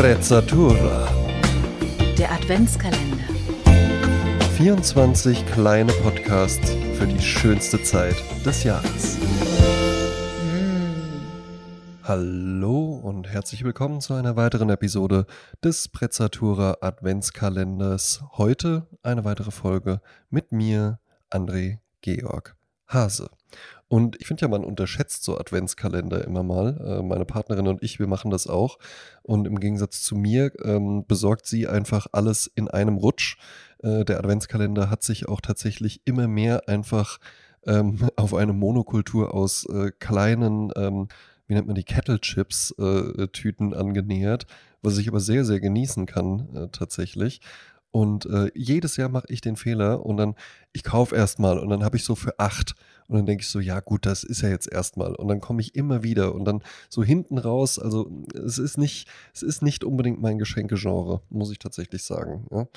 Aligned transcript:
Sprezzatura. 0.00 1.12
Der 2.16 2.32
Adventskalender. 2.32 3.22
24 4.56 5.44
kleine 5.44 5.92
Podcasts 5.92 6.70
für 6.94 7.06
die 7.06 7.20
schönste 7.20 7.82
Zeit 7.82 8.16
des 8.42 8.64
Jahres. 8.64 9.18
Hallo 12.02 12.94
und 12.94 13.28
herzlich 13.28 13.62
willkommen 13.62 14.00
zu 14.00 14.14
einer 14.14 14.36
weiteren 14.36 14.70
Episode 14.70 15.26
des 15.62 15.84
Sprezzatura 15.84 16.78
Adventskalenders. 16.80 18.24
Heute 18.38 18.86
eine 19.02 19.26
weitere 19.26 19.50
Folge 19.50 20.00
mit 20.30 20.50
mir, 20.50 20.98
André 21.30 21.80
Georg 22.00 22.56
Hase. 22.86 23.28
Und 23.90 24.20
ich 24.20 24.28
finde 24.28 24.42
ja, 24.42 24.48
man 24.48 24.62
unterschätzt 24.62 25.24
so 25.24 25.36
Adventskalender 25.36 26.24
immer 26.24 26.44
mal. 26.44 27.00
Äh, 27.00 27.02
meine 27.02 27.24
Partnerin 27.24 27.66
und 27.66 27.82
ich, 27.82 27.98
wir 27.98 28.06
machen 28.06 28.30
das 28.30 28.46
auch. 28.46 28.78
Und 29.22 29.48
im 29.48 29.58
Gegensatz 29.58 30.00
zu 30.02 30.14
mir 30.14 30.52
ähm, 30.64 31.04
besorgt 31.08 31.44
sie 31.44 31.66
einfach 31.66 32.06
alles 32.12 32.46
in 32.46 32.68
einem 32.68 32.98
Rutsch. 32.98 33.36
Äh, 33.82 34.04
der 34.04 34.20
Adventskalender 34.20 34.90
hat 34.90 35.02
sich 35.02 35.28
auch 35.28 35.40
tatsächlich 35.40 36.02
immer 36.04 36.28
mehr 36.28 36.68
einfach 36.68 37.18
ähm, 37.66 37.98
auf 38.14 38.32
eine 38.32 38.52
Monokultur 38.52 39.34
aus 39.34 39.66
äh, 39.66 39.90
kleinen, 39.98 40.70
ähm, 40.76 41.08
wie 41.48 41.54
nennt 41.54 41.66
man 41.66 41.74
die, 41.74 41.82
Kettle 41.82 42.20
Chips 42.20 42.72
äh, 42.78 43.26
Tüten 43.26 43.74
angenähert, 43.74 44.46
was 44.82 44.98
ich 44.98 45.08
aber 45.08 45.18
sehr, 45.18 45.44
sehr 45.44 45.58
genießen 45.58 46.06
kann 46.06 46.54
äh, 46.54 46.68
tatsächlich. 46.68 47.40
Und 47.92 48.26
äh, 48.26 48.50
jedes 48.54 48.96
Jahr 48.96 49.08
mache 49.08 49.26
ich 49.28 49.40
den 49.40 49.56
Fehler 49.56 50.06
und 50.06 50.16
dann, 50.16 50.34
ich 50.72 50.84
kaufe 50.84 51.16
erstmal 51.16 51.58
und 51.58 51.70
dann 51.70 51.82
habe 51.82 51.96
ich 51.96 52.04
so 52.04 52.14
für 52.14 52.38
acht. 52.38 52.74
Und 53.08 53.16
dann 53.16 53.26
denke 53.26 53.42
ich 53.42 53.48
so, 53.48 53.58
ja 53.58 53.80
gut, 53.80 54.06
das 54.06 54.22
ist 54.22 54.42
ja 54.42 54.48
jetzt 54.48 54.70
erstmal. 54.70 55.16
Und 55.16 55.26
dann 55.26 55.40
komme 55.40 55.60
ich 55.60 55.74
immer 55.74 56.04
wieder 56.04 56.32
und 56.34 56.44
dann 56.44 56.62
so 56.88 57.02
hinten 57.02 57.38
raus, 57.38 57.80
also 57.80 58.08
es 58.34 58.58
ist 58.58 58.78
nicht, 58.78 59.08
es 59.34 59.42
ist 59.42 59.62
nicht 59.62 59.82
unbedingt 59.82 60.20
mein 60.22 60.38
Geschenkegenre, 60.38 61.20
muss 61.28 61.50
ich 61.50 61.58
tatsächlich 61.58 62.04
sagen. 62.04 62.46
Ja. 62.52 62.68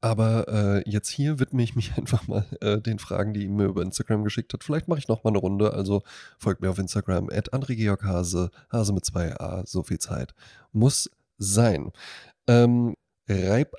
Aber 0.00 0.48
äh, 0.48 0.90
jetzt 0.90 1.10
hier 1.10 1.38
widme 1.38 1.62
ich 1.62 1.76
mich 1.76 1.92
einfach 1.96 2.26
mal 2.26 2.46
äh, 2.60 2.80
den 2.80 2.98
Fragen, 2.98 3.34
die 3.34 3.44
ihr 3.44 3.50
mir 3.50 3.66
über 3.66 3.82
Instagram 3.82 4.24
geschickt 4.24 4.52
hat. 4.52 4.64
Vielleicht 4.64 4.88
mache 4.88 4.98
ich 4.98 5.08
noch 5.08 5.22
mal 5.24 5.30
eine 5.30 5.38
Runde. 5.38 5.74
Also 5.74 6.02
folgt 6.38 6.62
mir 6.62 6.70
auf 6.70 6.78
Instagram 6.78 7.28
at 7.30 7.50
Georg 7.68 8.04
Hase, 8.04 8.50
Hase 8.72 8.92
mit 8.92 9.04
zwei 9.04 9.38
A, 9.38 9.64
so 9.66 9.82
viel 9.82 9.98
Zeit. 9.98 10.34
Muss 10.72 11.10
sein. 11.38 11.92
Ähm, 12.46 12.96
Reib 13.30 13.76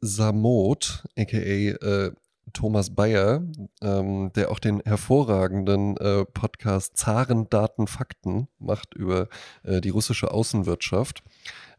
Samot, 0.00 1.04
aka 1.18 1.36
äh, 1.36 2.12
Thomas 2.54 2.94
Bayer, 2.94 3.42
ähm, 3.82 4.32
der 4.34 4.50
auch 4.50 4.58
den 4.58 4.80
hervorragenden 4.80 5.98
äh, 5.98 6.24
Podcast 6.24 6.96
Zaren 6.96 7.50
Daten 7.50 7.88
Fakten 7.88 8.48
macht 8.58 8.94
über 8.94 9.28
äh, 9.64 9.82
die 9.82 9.90
russische 9.90 10.30
Außenwirtschaft, 10.30 11.22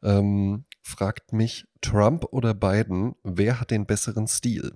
ähm, 0.04 0.66
fragt 0.88 1.34
mich 1.34 1.66
Trump 1.82 2.26
oder 2.32 2.54
Biden, 2.54 3.16
wer 3.24 3.60
hat 3.60 3.72
den 3.72 3.86
besseren 3.86 4.28
Stil? 4.28 4.74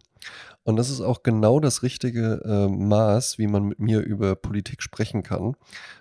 Und 0.64 0.76
das 0.76 0.90
ist 0.90 1.02
auch 1.02 1.24
genau 1.24 1.60
das 1.60 1.82
richtige 1.82 2.42
äh, 2.46 2.68
Maß, 2.68 3.40
wie 3.40 3.48
man 3.48 3.64
mit 3.64 3.80
mir 3.80 4.02
über 4.02 4.36
Politik 4.36 4.84
sprechen 4.84 5.24
kann, 5.24 5.56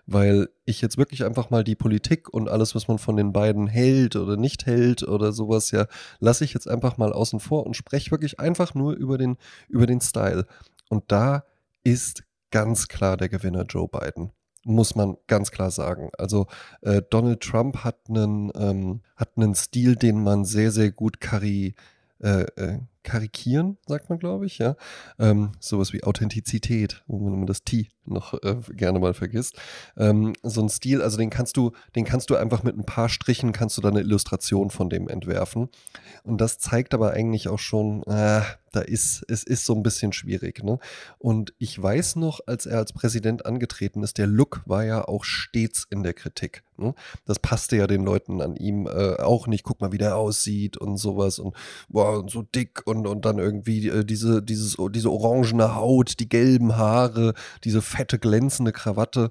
weil 0.07 0.51
ich 0.67 0.83
jetzt 0.83 0.99
wirklich 0.99 1.25
einfach 1.25 1.49
mal 1.49 1.65
die 1.65 1.77
Politik 1.77 2.29
und 2.29 2.51
alles, 2.51 2.75
was 2.75 2.89
man 2.89 2.99
von 2.99 3.17
den 3.17 3.33
beiden 3.33 3.69
hält 3.69 4.17
oder 4.17 4.37
nicht 4.37 4.67
hält 4.67 5.03
oder 5.05 5.33
sowas, 5.33 5.71
ja, 5.71 5.87
lasse 6.19 6.45
ich 6.45 6.53
jetzt 6.53 6.69
einfach 6.69 6.99
mal 6.99 7.13
außen 7.13 7.41
vor 7.41 7.65
und 7.65 7.77
spreche 7.77 8.11
wirklich 8.11 8.39
einfach 8.41 8.75
nur 8.75 8.95
über 8.95 9.17
den, 9.17 9.39
über 9.69 9.87
den 9.87 10.01
Style. 10.01 10.45
Und 10.89 11.05
da 11.09 11.45
ist 11.85 12.25
ganz 12.51 12.89
klar 12.89 13.17
der 13.17 13.31
Gewinner 13.31 13.65
Joe 13.65 13.89
Biden 13.89 14.33
muss 14.65 14.95
man 14.95 15.17
ganz 15.27 15.51
klar 15.51 15.71
sagen. 15.71 16.11
Also 16.19 16.47
äh, 16.83 17.03
Donald 17.11 17.41
Trump 17.41 17.79
hat 17.85 17.97
einen, 18.09 18.51
ähm, 18.55 19.01
hat 19.17 19.31
einen 19.37 19.55
Stil, 19.55 19.97
den 19.97 20.23
man 20.23 20.45
sehr, 20.45 20.71
sehr 20.71 20.91
gut 20.91 21.21
kari, 21.21 21.75
äh, 22.23 22.43
äh, 22.57 22.79
karikieren, 23.03 23.79
sagt 23.87 24.11
man, 24.11 24.19
glaube 24.19 24.45
ich, 24.45 24.59
ja. 24.59 24.77
Ähm, 25.19 25.53
sowas 25.59 25.93
wie 25.95 26.05
Authentizität, 26.05 27.03
wo 27.07 27.19
man 27.19 27.47
das 27.47 27.65
T 27.65 27.89
noch 28.05 28.35
äh, 28.43 28.57
gerne 28.75 28.99
mal 28.99 29.15
vergisst. 29.15 29.57
Ähm, 29.97 30.35
so 30.43 30.61
ein 30.61 30.69
Stil, 30.69 31.01
also 31.01 31.17
den 31.17 31.31
kannst 31.31 31.57
du, 31.57 31.73
den 31.97 32.05
kannst 32.05 32.29
du 32.29 32.37
einfach 32.37 32.63
mit 32.63 32.77
ein 32.77 32.85
paar 32.85 33.09
Strichen, 33.09 33.53
kannst 33.53 33.79
du 33.79 33.81
da 33.81 33.89
eine 33.89 34.01
Illustration 34.01 34.69
von 34.71 34.91
dem 34.91 35.09
entwerfen. 35.09 35.71
Und 36.23 36.41
das 36.41 36.59
zeigt 36.59 36.93
aber 36.93 37.13
eigentlich 37.13 37.49
auch 37.49 37.59
schon, 37.59 38.03
äh, 38.03 38.43
da 38.73 38.81
ist, 38.81 39.25
es 39.29 39.43
ist 39.43 39.67
so 39.67 39.75
ein 39.75 39.83
bisschen 39.83 40.13
schwierig. 40.13 40.63
Ne? 40.63 40.79
Und 41.19 41.53
ich 41.59 41.81
weiß 41.81 42.17
noch, 42.17 42.41
als 42.47 42.67
er 42.67 42.79
als 42.79 42.93
Präsident 42.93 43.47
angetreten 43.47 44.03
ist, 44.03 44.19
der 44.19 44.27
Look 44.27 44.63
war 44.67 44.85
ja 44.85 45.07
auch 45.07 45.25
stets 45.25 45.87
in 45.91 46.03
der 46.03 46.15
Kritik. 46.15 46.63
Ne? 46.77 46.95
Das 47.27 47.39
passte 47.39 47.77
ja 47.77 47.87
den 47.87 48.05
Leuten 48.05 48.41
an 48.41 48.57
ihm 48.57 48.87
äh, 48.87 49.17
auch 49.17 49.47
nicht. 49.47 49.65
Guck 49.65 49.81
mal, 49.81 49.93
wie 49.93 49.99
der 49.99 50.17
aussieht 50.17 50.77
und 50.77 50.97
sowas 50.97 51.39
und 51.39 51.57
boah, 51.89 52.25
so 52.29 52.43
dick 52.43 52.87
und, 52.87 53.07
und 53.07 53.25
dann 53.25 53.39
irgendwie 53.39 53.89
äh, 53.89 54.05
diese, 54.05 54.43
dieses, 54.43 54.77
diese 54.91 55.11
orangene 55.11 55.75
Haut, 55.75 56.21
die 56.21 56.29
gelben 56.29 56.77
Haare, 56.77 57.35
diese 57.65 57.83
fette, 57.83 58.19
glänzende 58.19 58.73
Krawatte. 58.73 59.31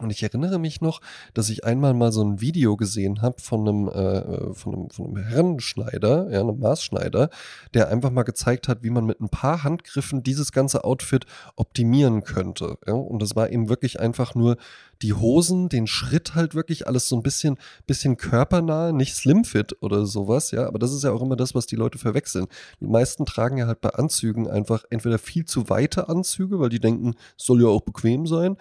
Und 0.00 0.10
ich 0.10 0.22
erinnere 0.22 0.58
mich 0.58 0.80
noch, 0.80 1.00
dass 1.34 1.50
ich 1.50 1.64
einmal 1.64 1.94
mal 1.94 2.12
so 2.12 2.22
ein 2.22 2.40
Video 2.40 2.76
gesehen 2.76 3.22
habe 3.22 3.40
von 3.40 3.68
einem, 3.68 3.88
äh, 3.88 4.54
von 4.54 4.74
einem, 4.74 4.90
von 4.90 5.06
einem 5.06 5.16
Herrenschneider, 5.16 6.30
ja, 6.30 6.40
einem 6.40 6.58
Maßschneider, 6.58 7.30
der 7.74 7.88
einfach 7.88 8.10
mal 8.10 8.22
gezeigt 8.22 8.68
hat, 8.68 8.82
wie 8.82 8.90
man 8.90 9.04
mit 9.04 9.20
ein 9.20 9.28
paar 9.28 9.62
Handgriffen 9.62 10.22
dieses 10.22 10.52
ganze 10.52 10.84
Outfit 10.84 11.26
optimieren 11.56 12.24
könnte. 12.24 12.78
Ja? 12.86 12.94
Und 12.94 13.20
das 13.20 13.36
war 13.36 13.50
eben 13.50 13.68
wirklich 13.68 14.00
einfach 14.00 14.34
nur 14.34 14.56
die 15.02 15.14
Hosen, 15.14 15.68
den 15.68 15.86
Schritt 15.86 16.34
halt 16.34 16.54
wirklich 16.54 16.86
alles 16.86 17.08
so 17.08 17.16
ein 17.16 17.22
bisschen, 17.22 17.56
bisschen 17.86 18.16
körpernah, 18.16 18.92
nicht 18.92 19.14
Slimfit 19.14 19.76
oder 19.80 20.04
sowas, 20.04 20.50
ja. 20.50 20.66
Aber 20.66 20.78
das 20.78 20.92
ist 20.92 21.04
ja 21.04 21.12
auch 21.12 21.22
immer 21.22 21.36
das, 21.36 21.54
was 21.54 21.66
die 21.66 21.76
Leute 21.76 21.98
verwechseln. 21.98 22.46
Die 22.80 22.86
meisten 22.86 23.24
tragen 23.24 23.56
ja 23.56 23.66
halt 23.66 23.80
bei 23.80 23.90
Anzügen 23.90 24.48
einfach 24.48 24.84
entweder 24.90 25.18
viel 25.18 25.44
zu 25.46 25.68
weite 25.70 26.08
Anzüge, 26.08 26.60
weil 26.60 26.68
die 26.68 26.80
denken, 26.80 27.14
soll 27.36 27.62
ja 27.62 27.68
auch 27.68 27.80
bequem 27.80 28.26
sein, 28.26 28.56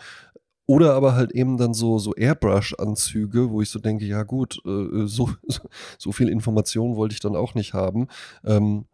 oder 0.70 0.94
aber 0.94 1.16
halt 1.16 1.32
eben 1.32 1.58
dann 1.58 1.74
so, 1.74 1.98
so 1.98 2.14
Airbrush-Anzüge, 2.14 3.50
wo 3.50 3.60
ich 3.60 3.72
so 3.72 3.80
denke, 3.80 4.06
ja 4.06 4.22
gut, 4.22 4.62
äh, 4.68 5.08
so, 5.08 5.32
so 5.98 6.12
viel 6.12 6.30
Information 6.30 6.96
wollte 6.96 7.14
ich 7.14 7.20
dann 7.20 7.36
auch 7.36 7.56
nicht 7.56 7.74
haben. 7.74 8.08
Ähm, 8.46 8.86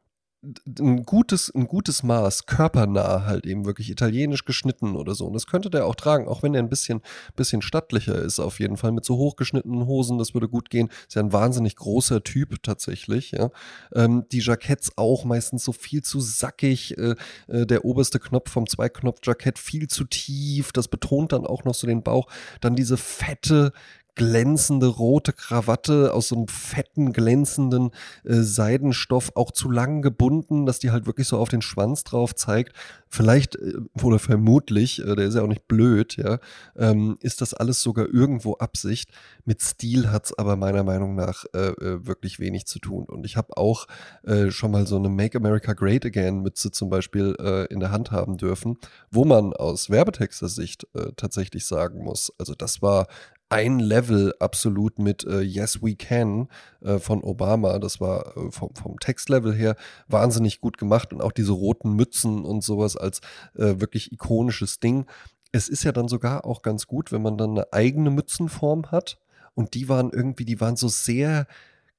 ein 0.79 1.03
gutes, 1.03 1.53
ein 1.53 1.67
gutes 1.67 2.03
Maß, 2.03 2.45
körpernah 2.45 3.25
halt 3.25 3.45
eben 3.45 3.65
wirklich 3.65 3.89
italienisch 3.89 4.45
geschnitten 4.45 4.95
oder 4.95 5.15
so. 5.15 5.25
Und 5.25 5.33
das 5.33 5.47
könnte 5.47 5.69
der 5.69 5.85
auch 5.85 5.95
tragen, 5.95 6.27
auch 6.27 6.43
wenn 6.43 6.53
er 6.53 6.61
ein 6.61 6.69
bisschen, 6.69 7.01
bisschen 7.35 7.61
stattlicher 7.61 8.15
ist, 8.15 8.39
auf 8.39 8.59
jeden 8.59 8.77
Fall 8.77 8.91
mit 8.91 9.05
so 9.05 9.17
hochgeschnittenen 9.17 9.85
Hosen, 9.85 10.17
das 10.17 10.33
würde 10.33 10.47
gut 10.47 10.69
gehen. 10.69 10.89
Ist 11.07 11.15
ja 11.15 11.21
ein 11.21 11.33
wahnsinnig 11.33 11.75
großer 11.75 12.23
Typ 12.23 12.61
tatsächlich, 12.63 13.31
ja. 13.31 13.49
Ähm, 13.93 14.25
die 14.31 14.39
Jacketts 14.39 14.97
auch 14.97 15.25
meistens 15.25 15.63
so 15.63 15.71
viel 15.71 16.03
zu 16.03 16.19
sackig, 16.19 16.97
äh, 16.97 17.15
äh, 17.47 17.65
der 17.65 17.85
oberste 17.85 18.19
Knopf 18.19 18.51
vom 18.51 18.67
Zweiknopf-Jackett 18.67 19.59
viel 19.59 19.87
zu 19.87 20.05
tief, 20.05 20.71
das 20.71 20.87
betont 20.87 21.31
dann 21.31 21.45
auch 21.45 21.63
noch 21.63 21.75
so 21.75 21.87
den 21.87 22.03
Bauch. 22.03 22.27
Dann 22.61 22.75
diese 22.75 22.97
fette, 22.97 23.73
glänzende 24.15 24.87
rote 24.87 25.33
Krawatte 25.33 26.13
aus 26.13 26.29
so 26.29 26.35
einem 26.35 26.47
fetten, 26.47 27.13
glänzenden 27.13 27.91
äh, 28.23 28.35
Seidenstoff, 28.35 29.31
auch 29.35 29.51
zu 29.51 29.69
lang 29.69 30.01
gebunden, 30.01 30.65
dass 30.65 30.79
die 30.79 30.91
halt 30.91 31.05
wirklich 31.05 31.27
so 31.27 31.37
auf 31.37 31.49
den 31.49 31.61
Schwanz 31.61 32.03
drauf 32.03 32.33
zeigt. 32.33 32.73
Vielleicht 33.09 33.55
äh, 33.57 33.73
oder 34.01 34.19
vermutlich, 34.19 34.99
äh, 34.99 35.15
der 35.15 35.25
ist 35.25 35.35
ja 35.35 35.41
auch 35.41 35.47
nicht 35.47 35.67
blöd, 35.67 36.15
ja, 36.15 36.39
ähm, 36.77 37.17
ist 37.21 37.41
das 37.41 37.53
alles 37.53 37.81
sogar 37.81 38.07
irgendwo 38.07 38.53
Absicht. 38.53 39.09
Mit 39.43 39.61
Stil 39.61 40.11
hat's 40.11 40.33
aber 40.37 40.55
meiner 40.55 40.83
Meinung 40.83 41.15
nach 41.15 41.45
äh, 41.53 41.67
äh 41.67 42.05
wirklich 42.05 42.39
wenig 42.39 42.65
zu 42.65 42.79
tun. 42.79 43.05
Und 43.05 43.25
ich 43.25 43.35
habe 43.35 43.57
auch 43.57 43.87
äh, 44.23 44.49
schon 44.49 44.71
mal 44.71 44.87
so 44.87 44.95
eine 44.95 45.09
Make 45.09 45.37
America 45.37 45.73
Great 45.73 46.05
Again 46.05 46.41
Mütze 46.41 46.71
zum 46.71 46.89
Beispiel 46.89 47.35
in 47.69 47.79
der 47.79 47.91
Hand 47.91 48.11
haben 48.11 48.37
dürfen, 48.37 48.77
wo 49.11 49.25
man 49.25 49.53
aus 49.53 49.89
Werbetexter 49.89 50.47
Sicht 50.47 50.87
tatsächlich 51.15 51.65
sagen 51.65 52.03
muss, 52.03 52.31
also 52.37 52.53
das 52.53 52.81
war 52.81 53.07
ein 53.49 53.79
Level 53.79 54.33
absolut 54.39 54.99
mit 54.99 55.23
äh, 55.25 55.41
Yes 55.41 55.81
We 55.81 55.95
Can 55.95 56.49
äh, 56.81 56.99
von 56.99 57.23
Obama. 57.23 57.79
Das 57.79 58.01
war 58.01 58.35
äh, 58.37 58.51
vom, 58.51 58.73
vom 58.75 58.99
Textlevel 58.99 59.53
her 59.53 59.75
wahnsinnig 60.07 60.61
gut 60.61 60.77
gemacht 60.77 61.13
und 61.13 61.21
auch 61.21 61.31
diese 61.31 61.51
roten 61.51 61.93
Mützen 61.93 62.43
und 62.43 62.63
sowas 62.63 62.97
als 62.97 63.21
äh, 63.55 63.79
wirklich 63.79 64.11
ikonisches 64.11 64.79
Ding. 64.79 65.05
Es 65.51 65.69
ist 65.69 65.83
ja 65.83 65.91
dann 65.91 66.07
sogar 66.07 66.45
auch 66.45 66.61
ganz 66.63 66.87
gut, 66.87 67.11
wenn 67.11 67.21
man 67.21 67.37
dann 67.37 67.51
eine 67.51 67.71
eigene 67.71 68.09
Mützenform 68.09 68.91
hat. 68.91 69.19
Und 69.53 69.73
die 69.73 69.87
waren 69.87 70.11
irgendwie, 70.11 70.43
die 70.43 70.59
waren 70.59 70.75
so 70.75 70.89
sehr 70.89 71.47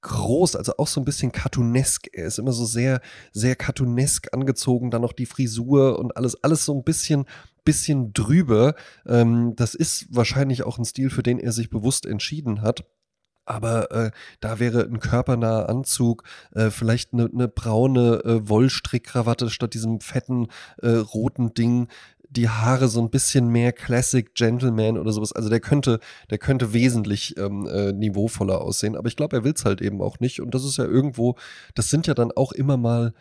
groß, 0.07 0.57
also 0.57 0.75
auch 0.79 0.87
so 0.87 1.01
ein 1.01 1.05
bisschen 1.05 1.33
cartoonesk. 1.33 2.09
Er 2.13 2.27
ist 2.27 2.39
immer 2.39 2.53
so 2.53 2.65
sehr, 2.65 3.01
sehr 3.33 3.57
cartoonesk 3.57 4.33
angezogen, 4.33 4.91
dann 4.91 5.03
noch 5.03 5.13
die 5.13 5.27
Frisur 5.27 5.99
und 5.99 6.17
alles, 6.17 6.43
alles 6.43 6.65
so 6.65 6.75
ein 6.75 6.85
bisschen, 6.85 7.27
bisschen 7.65 8.13
drüber. 8.13 8.75
Ähm, 9.07 9.55
das 9.57 9.75
ist 9.75 10.07
wahrscheinlich 10.11 10.63
auch 10.63 10.79
ein 10.79 10.85
Stil, 10.85 11.11
für 11.11 11.23
den 11.23 11.39
er 11.39 11.53
sich 11.53 11.71
bewusst 11.71 12.07
entschieden 12.07 12.63
hat. 12.63 12.85
Aber 13.49 13.93
äh, 13.93 14.11
da 14.41 14.59
wäre 14.59 14.83
ein 14.83 14.99
körpernaher 14.99 15.69
Anzug, 15.69 16.25
äh, 16.53 16.71
vielleicht 16.71 17.13
eine, 17.13 17.31
eine 17.33 17.47
braune 17.47 18.21
äh, 18.25 18.49
Wollstrickkrawatte 18.49 19.51
statt 19.51 19.75
diesem 19.75 20.01
fetten 20.01 20.49
äh, 20.83 20.89
roten 20.89 21.55
Ding 21.55 21.87
die 22.31 22.49
Haare 22.49 22.89
so 22.89 23.01
ein 23.01 23.11
bisschen 23.11 23.49
mehr 23.49 23.73
Classic 23.73 24.35
Gentleman 24.35 24.99
oder 24.99 25.13
sowas. 25.13 25.33
Also 25.33 25.49
der 25.49 25.61
könnte, 25.61 26.01
der 26.31 26.39
könnte 26.39 26.73
wesentlich 26.73 27.37
ähm, 27.39 27.67
äh, 27.67 27.93
niveauvoller 27.93 28.61
aussehen, 28.61 28.97
aber 28.97 29.09
ich 29.09 29.17
glaube, 29.17 29.37
er 29.37 29.45
will 29.45 29.53
es 29.55 29.65
halt 29.65 29.81
eben 29.81 30.03
auch 30.03 30.21
nicht. 30.21 30.41
Und 30.41 30.55
das 30.55 30.65
ist 30.65 30.79
ja 30.79 30.85
irgendwo, 30.85 31.37
das 31.75 31.91
sind 31.91 32.07
ja 32.07 32.15
dann 32.15 32.33
auch 32.33 32.53
immer 32.53 32.77
mal 32.77 33.13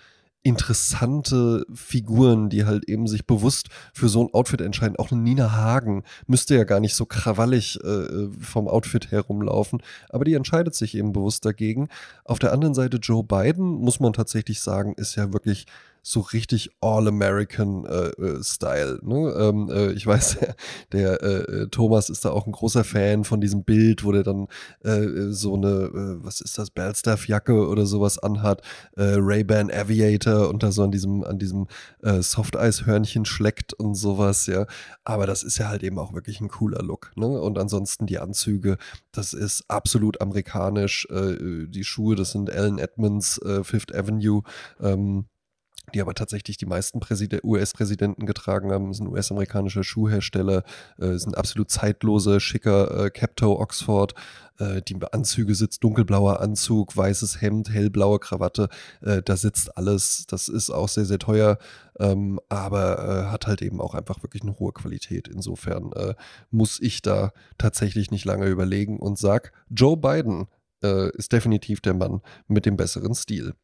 interessante 0.45 1.65
Figuren, 1.73 2.49
die 2.49 2.65
halt 2.65 2.87
eben 2.87 3.07
sich 3.07 3.25
bewusst 3.25 3.69
für 3.93 4.07
so 4.07 4.23
ein 4.23 4.31
Outfit 4.31 4.61
entscheiden. 4.61 4.95
Auch 4.95 5.11
eine 5.11 5.21
Nina 5.21 5.53
Hagen 5.53 6.03
müsste 6.27 6.53
ja 6.55 6.65
gar 6.65 6.79
nicht 6.79 6.93
so 6.93 7.07
krawallig 7.07 7.79
äh, 7.83 8.29
vom 8.39 8.67
Outfit 8.67 9.09
herumlaufen, 9.09 9.81
aber 10.07 10.23
die 10.23 10.35
entscheidet 10.35 10.75
sich 10.75 10.95
eben 10.95 11.13
bewusst 11.13 11.45
dagegen. 11.45 11.87
Auf 12.25 12.37
der 12.37 12.53
anderen 12.53 12.75
Seite 12.75 12.97
Joe 12.97 13.23
Biden, 13.23 13.65
muss 13.65 13.99
man 13.99 14.13
tatsächlich 14.13 14.61
sagen, 14.61 14.93
ist 14.97 15.15
ja 15.15 15.33
wirklich 15.33 15.65
so 16.07 16.19
richtig 16.19 16.69
All-American-Style. 16.81 18.91
Äh, 18.91 18.93
äh 18.93 18.99
ne? 19.01 19.33
ähm, 19.39 19.71
äh, 19.71 19.91
ich 19.93 20.05
weiß, 20.05 20.37
der 20.91 21.23
äh, 21.23 21.63
äh, 21.63 21.67
Thomas 21.69 22.11
ist 22.11 22.25
da 22.25 22.29
auch 22.29 22.45
ein 22.45 22.51
großer 22.51 22.83
Fan 22.83 23.23
von 23.23 23.41
diesem 23.41 23.63
Bild, 23.63 24.03
wo 24.03 24.11
der 24.11 24.21
dann 24.21 24.45
äh, 24.83 25.31
so 25.31 25.55
eine, 25.55 26.19
was 26.23 26.41
ist 26.41 26.59
das, 26.59 26.69
Bellstaff-Jacke 26.69 27.67
oder 27.67 27.87
sowas 27.87 28.19
anhat, 28.19 28.61
Ray-Ban 28.97 29.71
Aviator 29.71 30.49
und 30.49 30.61
da 30.61 30.71
so 30.71 30.83
an 30.83 30.91
diesem, 30.91 31.23
an 31.23 31.39
diesem 31.39 31.65
Soft-Eis-Hörnchen 32.01 33.25
schleckt 33.25 33.73
und 33.73 33.95
sowas, 33.95 34.45
ja. 34.47 34.67
Aber 35.03 35.25
das 35.25 35.41
ist 35.43 35.57
ja 35.57 35.69
halt 35.69 35.81
eben 35.83 35.97
auch 35.97 36.13
wirklich 36.13 36.41
ein 36.41 36.49
cooler 36.49 36.83
Look. 36.83 37.13
Ne? 37.15 37.27
Und 37.27 37.57
ansonsten 37.57 38.05
die 38.07 38.19
Anzüge, 38.19 38.77
das 39.11 39.33
ist 39.33 39.63
absolut 39.69 40.21
amerikanisch. 40.21 41.07
die 41.09 41.83
Schuhe, 41.83 42.15
das 42.15 42.31
sind 42.31 42.51
Alan 42.51 42.77
Edmonds, 42.77 43.41
Fifth 43.63 43.95
Avenue. 43.95 44.43
Ähm, 44.81 45.25
die 45.93 46.01
aber 46.01 46.13
tatsächlich 46.13 46.57
die 46.57 46.65
meisten 46.65 46.99
US-Präsidenten 47.43 48.25
getragen 48.25 48.71
haben, 48.71 48.93
sind 48.93 49.07
US-amerikanische 49.07 49.83
Schuhhersteller, 49.83 50.63
äh, 50.97 51.17
sind 51.17 51.37
absolut 51.37 51.69
zeitlose, 51.69 52.39
schicker 52.39 53.05
äh, 53.05 53.09
Capto 53.09 53.59
Oxford, 53.59 54.15
äh, 54.59 54.81
die 54.81 54.97
Anzüge 55.11 55.55
sitzt 55.55 55.83
dunkelblauer 55.83 56.39
Anzug, 56.39 56.95
weißes 56.95 57.41
Hemd, 57.41 57.69
hellblaue 57.69 58.19
Krawatte, 58.19 58.69
äh, 59.01 59.21
da 59.21 59.35
sitzt 59.35 59.77
alles, 59.77 60.25
das 60.27 60.47
ist 60.47 60.69
auch 60.69 60.87
sehr, 60.87 61.05
sehr 61.05 61.19
teuer, 61.19 61.57
ähm, 61.99 62.39
aber 62.49 62.99
äh, 62.99 63.31
hat 63.31 63.47
halt 63.47 63.61
eben 63.61 63.81
auch 63.81 63.95
einfach 63.95 64.23
wirklich 64.23 64.43
eine 64.43 64.57
hohe 64.59 64.73
Qualität. 64.73 65.27
Insofern 65.27 65.91
äh, 65.93 66.15
muss 66.51 66.79
ich 66.81 67.01
da 67.01 67.31
tatsächlich 67.57 68.11
nicht 68.11 68.25
lange 68.25 68.47
überlegen 68.47 68.99
und 68.99 69.17
sag, 69.17 69.51
Joe 69.69 69.97
Biden 69.97 70.47
ist 70.81 71.31
definitiv 71.31 71.81
der 71.81 71.95
Mann 71.95 72.21
mit 72.47 72.67
dem 72.67 72.77
besseren 72.77 73.15
Stil. 73.15 73.55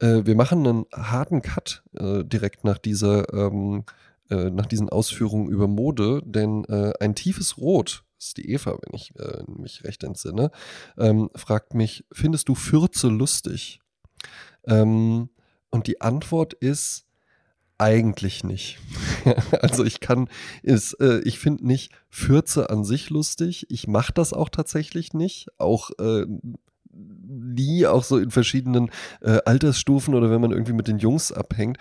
Äh, 0.00 0.24
wir 0.24 0.34
machen 0.34 0.66
einen 0.66 0.86
harten 0.92 1.42
Cut 1.42 1.82
äh, 1.94 2.24
direkt 2.24 2.64
nach 2.64 2.78
dieser, 2.78 3.32
ähm, 3.32 3.84
äh, 4.30 4.50
nach 4.50 4.66
diesen 4.66 4.88
Ausführungen 4.88 5.48
über 5.48 5.68
Mode, 5.68 6.22
denn 6.24 6.64
äh, 6.64 6.92
ein 7.00 7.14
tiefes 7.14 7.58
Rot, 7.58 8.04
das 8.18 8.28
ist 8.28 8.36
die 8.38 8.50
Eva, 8.50 8.72
wenn 8.72 8.94
ich 8.94 9.14
äh, 9.18 9.42
mich 9.46 9.84
recht 9.84 10.02
entsinne, 10.04 10.50
ähm, 10.98 11.30
fragt 11.34 11.74
mich, 11.74 12.04
findest 12.12 12.48
du 12.48 12.54
Fürze 12.54 13.08
lustig? 13.08 13.80
Ähm, 14.66 15.30
und 15.70 15.86
die 15.86 16.00
Antwort 16.00 16.54
ist, 16.54 17.06
eigentlich 17.78 18.44
nicht. 18.44 18.78
also 19.60 19.84
ich 19.84 20.00
kann, 20.00 20.28
ist, 20.62 20.94
äh, 20.94 21.20
ich 21.20 21.38
finde 21.38 21.66
nicht 21.66 21.92
Fürze 22.08 22.70
an 22.70 22.84
sich 22.84 23.10
lustig. 23.10 23.66
Ich 23.68 23.86
mache 23.86 24.12
das 24.12 24.32
auch 24.32 24.48
tatsächlich 24.48 25.12
nicht. 25.12 25.48
Auch 25.58 25.90
äh, 25.98 26.26
nie, 27.56 27.86
auch 27.86 28.04
so 28.04 28.18
in 28.18 28.30
verschiedenen 28.30 28.90
äh, 29.20 29.38
Altersstufen 29.44 30.14
oder 30.14 30.30
wenn 30.30 30.40
man 30.40 30.52
irgendwie 30.52 30.72
mit 30.72 30.88
den 30.88 30.98
Jungs 30.98 31.32
abhängt. 31.32 31.78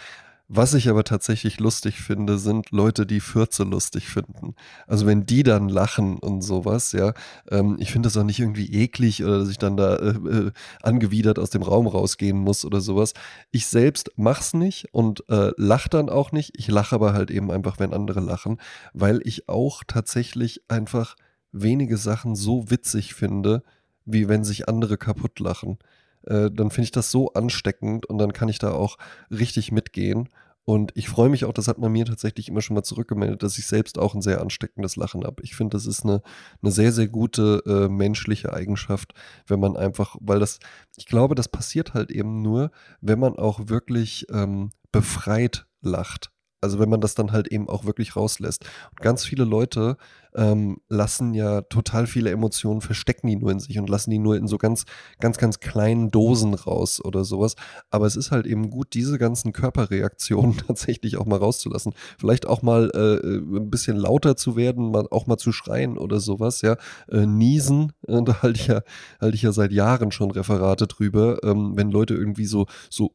Was 0.48 0.75
ich 0.75 0.89
aber 0.89 1.04
tatsächlich 1.04 1.60
lustig 1.60 2.01
finde, 2.01 2.38
sind 2.38 2.69
Leute, 2.69 3.07
die 3.07 3.19
Fürze 3.19 3.63
lustig 3.63 4.07
finden. 4.07 4.54
Also 4.86 5.07
wenn 5.07 5.25
die 5.25 5.42
dann 5.42 5.69
lachen 5.69 6.19
und 6.19 6.44
sowas, 6.44 6.92
ja, 6.92 7.13
ähm, 7.50 7.77
ich 7.80 7.92
finde 7.92 8.07
das 8.07 8.18
auch 8.18 8.24
nicht 8.24 8.39
irgendwie 8.39 8.72
eklig 8.72 9.24
oder 9.24 9.39
dass 9.39 9.50
ich 9.50 9.57
dann 9.57 9.75
da 9.75 9.95
äh, 9.95 10.10
äh, 10.10 10.51
angewidert 10.83 11.39
aus 11.39 11.50
dem 11.50 11.63
Raum 11.63 11.88
rausgehen 11.88 12.38
muss 12.38 12.63
oder 12.63 12.80
sowas. 12.80 13.13
Ich 13.50 13.66
selbst 13.66 14.12
mach's 14.18 14.54
nicht 14.54 14.94
und 14.94 15.28
äh, 15.30 15.51
lach 15.57 15.88
dann 15.88 16.10
auch 16.10 16.31
nicht. 16.31 16.51
Ich 16.56 16.68
lache 16.68 16.94
aber 16.94 17.13
halt 17.13 17.31
eben 17.31 17.50
einfach, 17.50 17.80
wenn 17.80 17.92
andere 17.92 18.19
lachen, 18.19 18.62
weil 18.94 19.21
ich 19.24 19.50
auch 19.50 19.83
tatsächlich 19.88 20.62
einfach 20.68 21.16
wenige 21.51 21.98
Sachen 21.98 22.36
so 22.36 22.69
witzig 22.69 23.16
finde, 23.16 23.63
wie 24.06 24.28
wenn 24.28 24.44
sich 24.44 24.68
andere 24.69 24.98
kaputt 24.98 25.40
lachen. 25.40 25.78
Äh, 26.24 26.52
dann 26.52 26.72
finde 26.72 26.86
ich 26.86 26.92
das 26.92 27.12
so 27.12 27.34
ansteckend 27.34 28.06
und 28.06 28.18
dann 28.18 28.34
kann 28.34 28.50
ich 28.50 28.60
da 28.60 28.72
auch 28.72 28.98
richtig 29.30 29.72
mitgehen. 29.72 30.30
Und 30.68 30.92
ich 30.96 31.10
freue 31.10 31.30
mich 31.30 31.46
auch, 31.46 31.54
das 31.54 31.68
hat 31.68 31.78
man 31.78 31.92
mir 31.92 32.06
tatsächlich 32.06 32.50
immer 32.50 32.62
schon 32.62 32.74
mal 32.74 32.81
zurückgemeldet, 32.81 33.44
dass 33.44 33.60
ich 33.60 33.68
selbst 33.68 34.00
auch 34.00 34.16
ein 34.16 34.24
sehr 34.24 34.42
ansteckendes 34.42 34.96
Lachen 34.96 35.24
habe. 35.24 35.44
Ich 35.44 35.56
finde, 35.56 35.78
das 35.78 35.86
ist 35.86 36.04
eine, 36.04 36.24
eine 36.63 36.72
sehr, 36.72 36.92
sehr 36.92 37.07
gute 37.07 37.62
äh, 37.68 37.88
menschliche 37.88 38.52
Eigenschaft, 38.52 39.13
wenn 39.46 39.60
man 39.60 39.78
einfach, 39.78 40.16
weil 40.19 40.40
das, 40.40 40.57
ich 40.98 41.06
glaube, 41.06 41.36
das 41.36 41.50
passiert 41.50 41.94
halt 41.94 42.10
eben 42.10 42.42
nur, 42.42 42.72
wenn 43.00 43.19
man 43.19 43.36
auch 43.36 43.68
wirklich 43.68 44.25
ähm, 44.31 44.72
befreit 44.92 45.68
lacht. 45.81 46.31
Also 46.65 46.79
wenn 46.79 46.89
man 46.89 47.00
das 47.00 47.13
dann 47.13 47.31
halt 47.31 47.47
eben 47.47 47.69
auch 47.69 47.85
wirklich 47.85 48.15
rauslässt. 48.15 48.65
Und 48.89 49.01
ganz 49.01 49.23
viele 49.23 49.44
Leute 49.44 49.97
ähm, 50.33 50.77
lassen 50.89 51.33
ja 51.35 51.62
total 51.62 52.07
viele 52.07 52.31
Emotionen, 52.31 52.81
verstecken 52.81 53.27
die 53.27 53.35
nur 53.35 53.51
in 53.51 53.59
sich 53.59 53.77
und 53.77 53.88
lassen 53.88 54.09
die 54.09 54.17
nur 54.17 54.35
in 54.35 54.47
so 54.47 54.57
ganz, 54.57 54.85
ganz, 55.19 55.38
ganz 55.38 55.59
kleinen 55.59 56.09
Dosen 56.09 56.56
raus 56.56 57.03
oder 57.03 57.23
sowas. 57.23 57.56
Aber 57.89 58.06
es 58.06 58.15
ist 58.15 58.31
halt 58.31 58.45
eben 58.47 58.69
gut, 58.71 58.94
diese 58.94 59.17
ganzen 59.17 59.53
Körperreaktionen 59.53 60.57
tatsächlich 60.67 61.17
auch 61.17 61.25
mal 61.25 61.38
rauszulassen. 61.38 61.94
Vielleicht 62.17 62.47
auch 62.47 62.63
mal 62.63 62.89
äh, 62.95 63.38
ein 63.38 63.69
bisschen 63.69 63.95
lauter 63.95 64.35
zu 64.35 64.56
werden, 64.56 64.89
mal, 64.91 65.07
auch 65.11 65.27
mal 65.27 65.38
zu 65.38 65.51
schreien 65.51 65.97
oder 66.00 66.19
sowas, 66.19 66.61
ja. 66.61 66.77
Äh, 67.09 67.27
niesen, 67.27 67.94
äh, 68.07 68.23
da 68.23 68.41
halte 68.41 68.59
ich 68.59 68.68
ja, 68.68 68.81
halte 69.21 69.35
ich 69.35 69.44
ja 69.44 69.51
seit 69.51 69.71
Jahren 69.71 70.11
schon 70.11 70.31
Referate 70.31 70.88
drüber, 70.88 71.44
ähm, 71.44 71.73
wenn 71.75 71.91
Leute 71.91 72.15
irgendwie 72.15 72.45
so, 72.45 72.65
so 72.89 73.13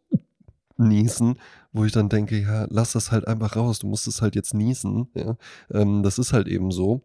niesen, 0.81 1.37
wo 1.73 1.85
ich 1.85 1.93
dann 1.93 2.09
denke, 2.09 2.41
ja, 2.41 2.67
lass 2.71 2.93
das 2.93 3.13
halt 3.13 3.29
einfach 3.29 3.57
raus, 3.57 3.79
du 3.79 3.87
musst 3.87 4.09
es 4.09 4.23
halt 4.23 4.35
jetzt 4.35 4.55
niesen. 4.55 5.09
Ja? 5.15 5.37
Ähm, 5.73 6.03
das 6.03 6.19
ist 6.19 6.33
halt 6.33 6.49
eben 6.49 6.71
so. 6.71 7.03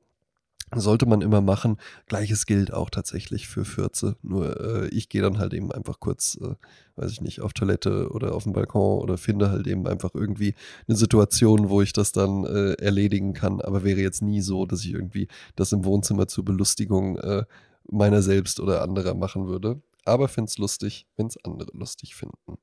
Sollte 0.74 1.06
man 1.06 1.22
immer 1.22 1.42
machen. 1.42 1.78
Gleiches 2.08 2.48
gilt 2.48 2.74
auch 2.74 2.90
tatsächlich 2.90 3.48
für 3.48 3.66
Fürze. 3.66 4.18
Nur 4.24 4.60
äh, 4.60 4.88
ich 4.88 5.10
gehe 5.10 5.22
dann 5.22 5.38
halt 5.38 5.54
eben 5.54 5.72
einfach 5.72 6.00
kurz, 6.00 6.38
äh, 6.42 6.56
weiß 6.96 7.12
ich 7.12 7.22
nicht, 7.22 7.42
auf 7.42 7.54
Toilette 7.54 8.10
oder 8.10 8.34
auf 8.34 8.44
dem 8.44 8.54
Balkon 8.54 9.00
oder 9.00 9.18
finde 9.18 9.52
halt 9.52 9.68
eben 9.68 9.88
einfach 9.88 10.16
irgendwie 10.16 10.56
eine 10.88 10.98
Situation, 10.98 11.70
wo 11.70 11.82
ich 11.82 11.94
das 11.94 12.12
dann 12.12 12.46
äh, 12.46 12.74
erledigen 12.74 13.34
kann. 13.34 13.62
Aber 13.62 13.84
wäre 13.84 14.02
jetzt 14.02 14.24
nie 14.24 14.42
so, 14.42 14.66
dass 14.66 14.84
ich 14.84 14.92
irgendwie 14.92 15.28
das 15.56 15.72
im 15.72 15.86
Wohnzimmer 15.86 16.28
zur 16.28 16.44
Belustigung 16.44 17.18
äh, 17.18 17.44
meiner 17.90 18.24
selbst 18.24 18.60
oder 18.60 18.82
anderer 18.82 19.14
machen 19.14 19.48
würde. 19.48 19.82
Aber 20.04 20.28
finde 20.28 20.50
es 20.50 20.58
lustig, 20.58 21.08
wenn 21.16 21.28
es 21.28 21.38
andere 21.44 21.72
lustig 21.74 22.16
finden. 22.16 22.58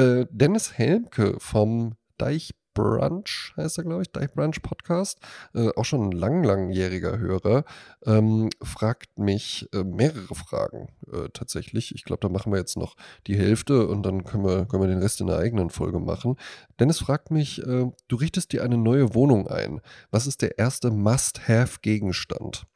Äh, 0.00 0.26
Dennis 0.30 0.78
Helmke 0.78 1.34
vom 1.38 1.94
Deich 2.16 2.54
Brunch, 2.72 3.52
heißt 3.56 3.76
er, 3.76 3.84
glaube 3.84 4.02
ich, 4.02 4.12
Deich 4.12 4.32
Brunch 4.32 4.62
Podcast, 4.62 5.18
äh, 5.54 5.68
auch 5.76 5.84
schon 5.84 6.08
ein 6.08 6.12
lang, 6.12 6.42
langjähriger 6.42 7.18
Hörer, 7.18 7.64
ähm, 8.06 8.48
fragt 8.62 9.18
mich 9.18 9.68
äh, 9.74 9.84
mehrere 9.84 10.34
Fragen 10.34 10.88
äh, 11.12 11.28
tatsächlich. 11.34 11.94
Ich 11.94 12.04
glaube, 12.04 12.20
da 12.20 12.30
machen 12.30 12.50
wir 12.50 12.58
jetzt 12.58 12.78
noch 12.78 12.96
die 13.26 13.36
Hälfte 13.36 13.88
und 13.88 14.04
dann 14.04 14.24
können 14.24 14.44
wir, 14.44 14.64
können 14.64 14.82
wir 14.82 14.88
den 14.88 15.02
Rest 15.02 15.20
in 15.20 15.26
der 15.26 15.38
eigenen 15.38 15.68
Folge 15.68 15.98
machen. 15.98 16.36
Dennis 16.78 17.00
fragt 17.00 17.30
mich, 17.30 17.60
äh, 17.66 17.90
du 18.08 18.16
richtest 18.16 18.52
dir 18.52 18.62
eine 18.62 18.78
neue 18.78 19.14
Wohnung 19.14 19.48
ein. 19.48 19.82
Was 20.10 20.26
ist 20.26 20.40
der 20.40 20.58
erste 20.58 20.90
Must-Have-Gegenstand? 20.90 22.66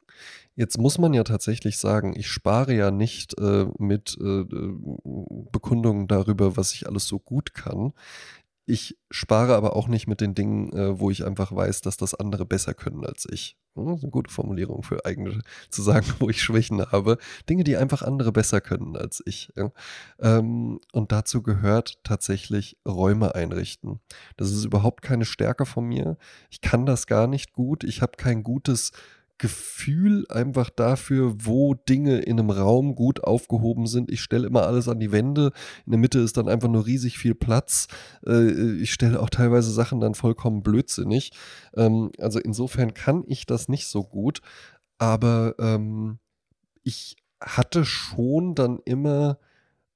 Jetzt 0.55 0.77
muss 0.77 0.97
man 0.97 1.13
ja 1.13 1.23
tatsächlich 1.23 1.77
sagen, 1.77 2.13
ich 2.15 2.29
spare 2.29 2.73
ja 2.73 2.89
nicht 2.89 3.37
äh, 3.39 3.65
mit 3.77 4.17
äh, 4.21 4.45
Bekundungen 5.51 6.07
darüber, 6.07 6.55
was 6.55 6.73
ich 6.73 6.87
alles 6.87 7.07
so 7.07 7.19
gut 7.19 7.53
kann. 7.53 7.91
Ich 8.67 8.97
spare 9.11 9.55
aber 9.55 9.75
auch 9.75 9.87
nicht 9.87 10.07
mit 10.07 10.21
den 10.21 10.33
Dingen, 10.33 10.73
äh, 10.73 10.99
wo 10.99 11.11
ich 11.11 11.25
einfach 11.25 11.53
weiß, 11.53 11.81
dass 11.81 11.97
das 11.97 12.15
andere 12.15 12.45
besser 12.45 12.73
können 12.73 13.05
als 13.05 13.27
ich. 13.29 13.57
Das 13.75 13.97
ist 13.97 14.03
eine 14.03 14.11
gute 14.11 14.31
Formulierung 14.31 14.81
für 14.81 15.05
eigene, 15.05 15.41
zu 15.69 15.81
sagen, 15.81 16.07
wo 16.19 16.29
ich 16.29 16.41
Schwächen 16.41 16.83
habe. 16.91 17.17
Dinge, 17.49 17.63
die 17.63 17.75
einfach 17.77 18.01
andere 18.01 18.31
besser 18.31 18.61
können 18.61 18.95
als 18.95 19.21
ich. 19.25 19.53
Ähm, 20.19 20.79
und 20.93 21.11
dazu 21.11 21.43
gehört 21.43 21.99
tatsächlich 22.03 22.77
Räume 22.87 23.35
einrichten. 23.35 23.99
Das 24.37 24.51
ist 24.51 24.63
überhaupt 24.63 25.03
keine 25.03 25.25
Stärke 25.25 25.65
von 25.65 25.85
mir. 25.85 26.17
Ich 26.49 26.61
kann 26.61 26.85
das 26.85 27.05
gar 27.05 27.27
nicht 27.27 27.53
gut. 27.53 27.83
Ich 27.83 28.01
habe 28.01 28.13
kein 28.17 28.41
gutes 28.41 28.91
Gefühl 29.37 30.25
einfach 30.29 30.69
dafür, 30.69 31.33
wo 31.39 31.73
Dinge 31.73 32.19
in 32.19 32.39
einem 32.39 32.49
Raum 32.49 32.95
gut 32.95 33.23
aufgehoben 33.23 33.85
sind. 33.85 34.09
Ich 34.09 34.21
stelle 34.21 34.47
immer 34.47 34.65
alles 34.65 34.87
an 34.87 34.99
die 34.99 35.11
Wände. 35.11 35.51
In 35.85 35.91
der 35.91 35.99
Mitte 35.99 36.19
ist 36.19 36.37
dann 36.37 36.47
einfach 36.47 36.69
nur 36.69 36.85
riesig 36.85 37.17
viel 37.17 37.35
Platz. 37.35 37.87
Äh, 38.25 38.75
ich 38.77 38.93
stelle 38.93 39.21
auch 39.21 39.29
teilweise 39.29 39.71
Sachen 39.71 39.99
dann 39.99 40.15
vollkommen 40.15 40.63
blödsinnig. 40.63 41.31
Ähm, 41.75 42.11
also 42.19 42.39
insofern 42.39 42.93
kann 42.93 43.23
ich 43.27 43.45
das 43.45 43.67
nicht 43.67 43.87
so 43.87 44.03
gut. 44.03 44.39
Aber 44.97 45.55
ähm, 45.59 46.19
ich 46.83 47.17
hatte 47.41 47.83
schon 47.83 48.55
dann 48.55 48.79
immer 48.85 49.37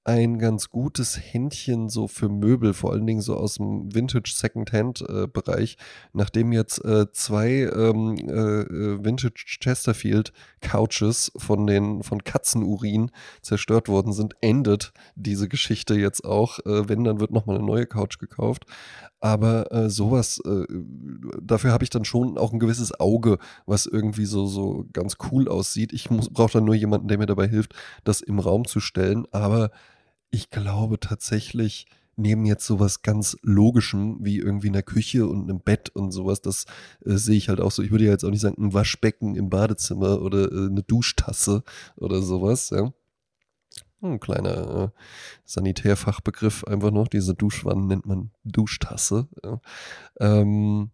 ein 0.06 0.40
ganz 0.40 0.70
gutes 0.70 1.20
Händchen 1.20 1.90
so 1.90 2.08
für 2.08 2.30
Möbel, 2.30 2.74
vor 2.74 2.94
allen 2.94 3.06
Dingen 3.06 3.22
so 3.22 3.36
aus 3.36 3.56
dem 3.56 3.94
Vintage 3.94 4.32
Secondhand-Bereich. 4.34 5.78
Nachdem 6.14 6.52
jetzt 6.52 6.84
äh, 6.84 7.12
zwei 7.12 7.70
ähm, 7.74 8.16
äh, 8.18 8.32
äh, 8.32 9.04
Vintage 9.04 9.46
Chesterfield 9.62 10.34
Couches 10.62 11.32
von 11.38 11.68
den 11.68 12.02
von 12.02 12.24
Katzenurin 12.24 13.12
zerstört 13.42 13.88
worden 13.88 14.14
sind, 14.14 14.36
endet 14.42 14.94
diese 15.16 15.48
Geschichte 15.48 15.96
jetzt 15.96 16.26
auch. 16.26 16.60
Äh, 16.60 16.88
wenn, 16.90 17.04
dann 17.04 17.20
wird 17.20 17.32
nochmal 17.32 17.58
eine 17.58 17.66
neue 17.66 17.86
Couch 17.86 18.20
gekauft. 18.20 18.66
Aber 19.22 19.72
äh, 19.72 19.90
sowas, 19.90 20.42
äh, 20.46 20.66
dafür 21.42 21.72
habe 21.72 21.84
ich 21.84 21.90
dann 21.90 22.06
schon 22.06 22.38
auch 22.38 22.54
ein 22.54 22.60
gewisses 22.60 22.98
Auge, 23.00 23.38
was 23.66 23.86
irgendwie 23.86 24.26
so, 24.26 24.46
so 24.46 24.86
ganz 24.94 25.18
cool 25.32 25.50
aussieht. 25.50 25.92
Ich 25.92 26.08
brauche 26.08 26.54
dann 26.54 26.66
nur 26.66 26.76
jemanden, 26.76 27.10
der 27.10 27.18
mir 27.18 27.26
dabei 27.26 27.48
hilft, 27.48 27.74
das 28.06 28.22
im 28.22 28.40
Raum 28.40 28.66
zu 28.66 28.80
stellen. 28.80 29.26
Aber 29.32 29.72
ich 30.32 30.50
glaube 30.50 31.00
tatsächlich, 31.00 31.88
neben 32.16 32.46
jetzt 32.46 32.66
sowas 32.66 33.02
ganz 33.02 33.38
Logischem 33.42 34.18
wie 34.22 34.38
irgendwie 34.38 34.68
in 34.68 34.74
der 34.74 34.84
Küche 34.84 35.26
und 35.28 35.44
einem 35.44 35.62
Bett 35.62 35.90
und 35.90 36.12
sowas, 36.12 36.42
das 36.42 36.66
äh, 37.06 37.16
sehe 37.16 37.38
ich 37.38 37.50
halt 37.50 37.62
auch 37.62 37.72
so. 37.72 37.82
Ich 37.82 37.92
würde 37.92 38.06
ja 38.06 38.12
jetzt 38.12 38.26
auch 38.26 38.30
nicht 38.30 38.42
sagen, 38.42 38.62
ein 38.62 38.74
Waschbecken 38.74 39.36
im 39.36 39.50
Badezimmer 39.50 40.22
oder 40.22 40.52
äh, 40.52 40.68
eine 40.68 40.84
Duschtasse 40.84 41.64
oder 41.96 42.22
sowas, 42.22 42.70
ja. 42.72 42.94
Ein 44.02 44.20
kleiner 44.20 44.94
äh, 44.96 45.00
Sanitärfachbegriff 45.44 46.64
einfach 46.64 46.92
noch. 46.92 47.10
Diese 47.10 47.36
Duschwanne 47.36 47.86
nennt 47.86 48.06
man 48.06 48.32
Duschtasse. 48.46 49.28
Ja. 49.44 49.60
Ähm, 50.22 50.92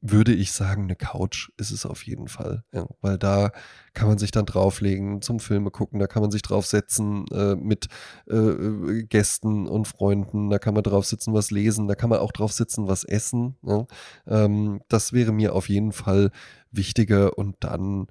würde 0.00 0.32
ich 0.32 0.52
sagen, 0.52 0.84
eine 0.84 0.96
Couch 0.96 1.50
ist 1.56 1.70
es 1.70 1.86
auf 1.86 2.04
jeden 2.04 2.28
Fall. 2.28 2.64
Ja, 2.72 2.86
weil 3.00 3.18
da 3.18 3.50
kann 3.94 4.08
man 4.08 4.18
sich 4.18 4.30
dann 4.30 4.46
drauflegen, 4.46 5.22
zum 5.22 5.40
Filme 5.40 5.70
gucken, 5.70 5.98
da 5.98 6.06
kann 6.06 6.22
man 6.22 6.30
sich 6.30 6.42
draufsetzen 6.42 7.26
äh, 7.32 7.56
mit 7.56 7.88
äh, 8.28 9.04
Gästen 9.04 9.66
und 9.66 9.88
Freunden, 9.88 10.50
da 10.50 10.58
kann 10.58 10.74
man 10.74 10.82
drauf 10.82 11.06
sitzen, 11.06 11.32
was 11.34 11.50
lesen, 11.50 11.88
da 11.88 11.94
kann 11.94 12.10
man 12.10 12.18
auch 12.18 12.32
drauf 12.32 12.52
sitzen, 12.52 12.88
was 12.88 13.04
essen. 13.04 13.56
Ja. 13.62 13.86
Ähm, 14.26 14.80
das 14.88 15.12
wäre 15.12 15.32
mir 15.32 15.54
auf 15.54 15.68
jeden 15.68 15.92
Fall 15.92 16.30
wichtiger 16.70 17.38
und 17.38 17.56
dann 17.60 18.06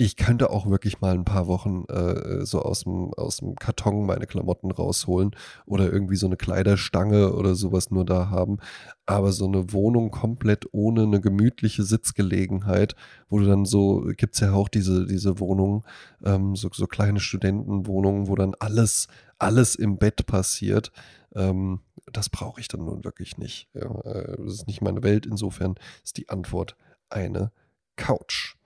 ich 0.00 0.16
könnte 0.16 0.48
auch 0.48 0.66
wirklich 0.66 1.02
mal 1.02 1.12
ein 1.12 1.26
paar 1.26 1.46
Wochen 1.46 1.84
äh, 1.90 2.46
so 2.46 2.62
aus 2.62 2.84
dem, 2.84 3.12
aus 3.12 3.36
dem 3.36 3.54
Karton 3.54 4.06
meine 4.06 4.26
Klamotten 4.26 4.70
rausholen 4.70 5.36
oder 5.66 5.92
irgendwie 5.92 6.16
so 6.16 6.24
eine 6.24 6.38
Kleiderstange 6.38 7.34
oder 7.34 7.54
sowas 7.54 7.90
nur 7.90 8.06
da 8.06 8.30
haben. 8.30 8.60
Aber 9.04 9.30
so 9.32 9.44
eine 9.46 9.74
Wohnung 9.74 10.10
komplett 10.10 10.64
ohne 10.72 11.02
eine 11.02 11.20
gemütliche 11.20 11.82
Sitzgelegenheit, 11.82 12.96
wo 13.28 13.40
du 13.40 13.46
dann 13.46 13.66
so, 13.66 14.10
gibt's 14.16 14.40
ja 14.40 14.54
auch 14.54 14.70
diese, 14.70 15.06
diese 15.06 15.38
Wohnungen, 15.38 15.82
ähm, 16.24 16.56
so, 16.56 16.70
so 16.72 16.86
kleine 16.86 17.20
Studentenwohnungen, 17.20 18.26
wo 18.26 18.36
dann 18.36 18.54
alles, 18.58 19.06
alles 19.38 19.74
im 19.74 19.98
Bett 19.98 20.24
passiert. 20.24 20.92
Ähm, 21.34 21.80
das 22.10 22.30
brauche 22.30 22.58
ich 22.58 22.68
dann 22.68 22.86
nun 22.86 23.04
wirklich 23.04 23.36
nicht. 23.36 23.68
Ja, 23.74 23.94
äh, 24.06 24.38
das 24.38 24.54
ist 24.54 24.66
nicht 24.66 24.80
meine 24.80 25.02
Welt. 25.02 25.26
Insofern 25.26 25.74
ist 26.02 26.16
die 26.16 26.30
Antwort 26.30 26.74
eine 27.10 27.52
Couch. 27.96 28.56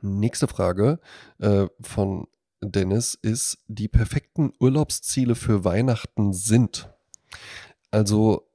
Nächste 0.00 0.48
Frage 0.48 0.98
äh, 1.38 1.66
von 1.80 2.26
Dennis 2.62 3.14
ist, 3.20 3.58
die 3.66 3.88
perfekten 3.88 4.52
Urlaubsziele 4.60 5.34
für 5.34 5.64
Weihnachten 5.64 6.32
sind. 6.32 6.88
Also 7.90 8.48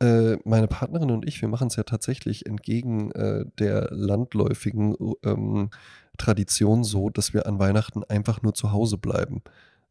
äh, 0.00 0.36
meine 0.44 0.68
Partnerin 0.68 1.10
und 1.10 1.26
ich, 1.26 1.40
wir 1.40 1.48
machen 1.48 1.68
es 1.68 1.76
ja 1.76 1.82
tatsächlich 1.82 2.46
entgegen 2.46 3.12
äh, 3.12 3.44
der 3.58 3.88
landläufigen 3.90 4.96
ähm, 5.24 5.70
Tradition 6.18 6.84
so, 6.84 7.10
dass 7.10 7.34
wir 7.34 7.46
an 7.46 7.58
Weihnachten 7.58 8.04
einfach 8.04 8.42
nur 8.42 8.54
zu 8.54 8.72
Hause 8.72 8.98
bleiben. 8.98 9.42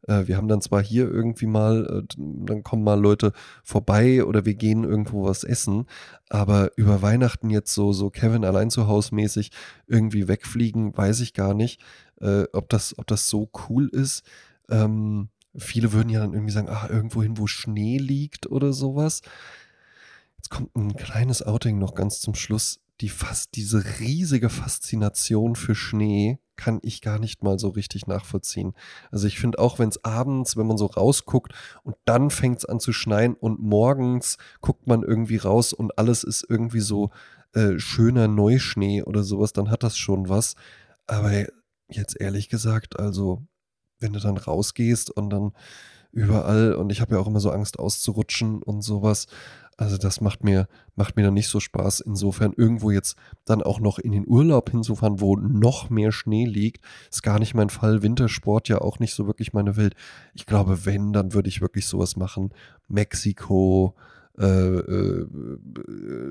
Äh, 0.06 0.26
wir 0.26 0.36
haben 0.36 0.48
dann 0.48 0.60
zwar 0.60 0.82
hier 0.82 1.08
irgendwie 1.10 1.46
mal, 1.46 2.04
äh, 2.04 2.14
dann 2.16 2.62
kommen 2.62 2.84
mal 2.84 3.00
Leute 3.00 3.32
vorbei 3.62 4.24
oder 4.24 4.44
wir 4.44 4.54
gehen 4.54 4.84
irgendwo 4.84 5.24
was 5.24 5.44
essen, 5.44 5.86
aber 6.28 6.70
über 6.76 7.02
Weihnachten 7.02 7.50
jetzt 7.50 7.74
so, 7.74 7.92
so 7.92 8.10
Kevin 8.10 8.44
allein 8.44 8.70
zu 8.70 8.86
Hause 8.86 9.14
mäßig 9.14 9.50
irgendwie 9.86 10.28
wegfliegen, 10.28 10.96
weiß 10.96 11.20
ich 11.20 11.34
gar 11.34 11.54
nicht, 11.54 11.80
äh, 12.20 12.44
ob, 12.52 12.68
das, 12.68 12.98
ob 12.98 13.06
das 13.06 13.28
so 13.28 13.50
cool 13.68 13.88
ist. 13.88 14.24
Ähm, 14.68 15.28
viele 15.56 15.92
würden 15.92 16.08
ja 16.08 16.20
dann 16.20 16.32
irgendwie 16.32 16.52
sagen, 16.52 16.68
ah, 16.68 16.88
irgendwo 16.88 17.22
hin, 17.22 17.38
wo 17.38 17.46
Schnee 17.46 17.98
liegt 17.98 18.46
oder 18.50 18.72
sowas. 18.72 19.22
Jetzt 20.36 20.50
kommt 20.50 20.74
ein 20.76 20.96
kleines 20.96 21.42
Outing 21.42 21.78
noch 21.78 21.94
ganz 21.94 22.20
zum 22.20 22.34
Schluss. 22.34 22.80
Die 23.02 23.08
fast, 23.08 23.56
diese 23.56 23.98
riesige 23.98 24.48
Faszination 24.48 25.56
für 25.56 25.74
Schnee 25.74 26.38
kann 26.54 26.78
ich 26.82 27.02
gar 27.02 27.18
nicht 27.18 27.42
mal 27.42 27.58
so 27.58 27.70
richtig 27.70 28.06
nachvollziehen. 28.06 28.74
Also 29.10 29.26
ich 29.26 29.40
finde 29.40 29.58
auch, 29.58 29.80
wenn 29.80 29.88
es 29.88 30.04
abends, 30.04 30.56
wenn 30.56 30.68
man 30.68 30.78
so 30.78 30.86
rausguckt 30.86 31.52
und 31.82 31.96
dann 32.04 32.30
fängt 32.30 32.58
es 32.58 32.64
an 32.64 32.78
zu 32.78 32.92
schneien 32.92 33.34
und 33.34 33.60
morgens 33.60 34.38
guckt 34.60 34.86
man 34.86 35.02
irgendwie 35.02 35.38
raus 35.38 35.72
und 35.72 35.98
alles 35.98 36.22
ist 36.22 36.46
irgendwie 36.48 36.78
so 36.78 37.10
äh, 37.54 37.78
schöner 37.80 38.28
Neuschnee 38.28 39.02
oder 39.02 39.24
sowas, 39.24 39.52
dann 39.52 39.68
hat 39.68 39.82
das 39.82 39.98
schon 39.98 40.28
was. 40.28 40.54
Aber 41.08 41.32
jetzt 41.88 42.20
ehrlich 42.20 42.48
gesagt, 42.48 43.00
also 43.00 43.42
wenn 43.98 44.12
du 44.12 44.20
dann 44.20 44.36
rausgehst 44.36 45.10
und 45.10 45.30
dann 45.30 45.52
überall 46.12 46.74
und 46.74 46.92
ich 46.92 47.00
habe 47.00 47.14
ja 47.14 47.20
auch 47.20 47.26
immer 47.26 47.40
so 47.40 47.50
Angst 47.50 47.78
auszurutschen 47.78 48.62
und 48.62 48.82
sowas. 48.82 49.26
Also 49.76 49.96
das 49.96 50.20
macht 50.20 50.44
mir, 50.44 50.68
macht 50.96 51.16
mir 51.16 51.22
dann 51.24 51.34
nicht 51.34 51.48
so 51.48 51.58
Spaß. 51.58 52.00
Insofern 52.00 52.52
irgendwo 52.56 52.90
jetzt 52.90 53.16
dann 53.44 53.62
auch 53.62 53.80
noch 53.80 53.98
in 53.98 54.12
den 54.12 54.26
Urlaub 54.26 54.70
hinzufahren, 54.70 55.20
wo 55.20 55.36
noch 55.36 55.90
mehr 55.90 56.12
Schnee 56.12 56.44
liegt, 56.44 56.84
ist 57.10 57.22
gar 57.22 57.38
nicht 57.38 57.54
mein 57.54 57.70
Fall. 57.70 58.02
Wintersport 58.02 58.68
ja 58.68 58.80
auch 58.80 58.98
nicht 58.98 59.14
so 59.14 59.26
wirklich 59.26 59.52
meine 59.52 59.76
Welt. 59.76 59.94
Ich 60.34 60.46
glaube, 60.46 60.84
wenn, 60.84 61.12
dann 61.12 61.32
würde 61.32 61.48
ich 61.48 61.60
wirklich 61.60 61.86
sowas 61.86 62.16
machen. 62.16 62.50
Mexiko, 62.88 63.94
äh, 64.38 64.44
äh, 64.44 65.26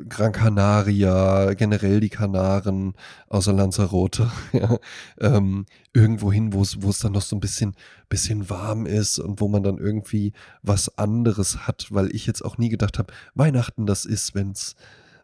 Gran 0.10 0.32
Canaria, 0.32 1.54
generell 1.54 2.00
die 2.00 2.10
Kanaren, 2.10 2.94
außer 3.30 3.54
Lanzarote, 3.54 4.32
ja, 4.54 4.78
ähm, 5.20 5.66
irgendwo 5.94 6.32
hin, 6.32 6.54
wo 6.54 6.62
es 6.62 7.00
dann 7.00 7.12
noch 7.12 7.22
so 7.22 7.36
ein 7.36 7.40
bisschen, 7.40 7.76
bisschen 8.10 8.50
warm 8.50 8.86
ist 8.86 9.20
und 9.20 9.40
wo 9.40 9.48
man 9.48 9.64
dann 9.64 9.78
irgendwie 9.78 10.34
was 10.64 10.98
anderes 10.98 11.68
hat, 11.68 11.88
weil 11.92 12.14
ich 12.16 12.26
jetzt 12.26 12.44
auch 12.44 12.58
nie 12.58 12.70
gedacht 12.70 12.98
habe, 12.98 13.14
Weihnachten 13.36 13.86
das 13.86 14.06
ist, 14.06 14.34
wenn's 14.36 14.76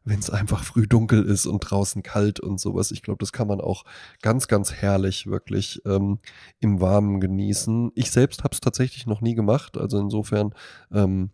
wenn 0.07 0.19
es 0.19 0.29
einfach 0.29 0.63
früh 0.63 0.87
dunkel 0.87 1.23
ist 1.25 1.45
und 1.45 1.59
draußen 1.59 2.01
kalt 2.01 2.39
und 2.39 2.61
sowas. 2.61 2.91
Ich 2.91 3.01
glaube, 3.01 3.17
das 3.19 3.33
kann 3.33 3.47
man 3.47 3.59
auch 3.59 3.83
ganz, 4.21 4.47
ganz 4.47 4.71
herrlich 4.71 5.27
wirklich 5.27 5.81
ähm, 5.85 6.19
im 6.61 6.79
Warmen 6.79 7.19
genießen. 7.19 7.91
Ich 7.93 8.11
selbst 8.11 8.45
habe 8.45 8.53
es 8.53 8.61
tatsächlich 8.61 9.05
noch 9.05 9.19
nie 9.19 9.35
gemacht, 9.35 9.77
also 9.77 9.99
insofern 9.99 10.53
ähm, 10.93 11.31